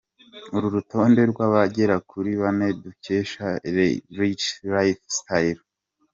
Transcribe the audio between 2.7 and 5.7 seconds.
dukesha richestlifestyle.